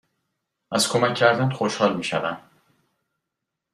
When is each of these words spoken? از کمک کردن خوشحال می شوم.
از 0.71 0.89
کمک 0.89 1.15
کردن 1.15 1.49
خوشحال 1.49 1.97
می 1.97 2.03
شوم. 2.03 2.43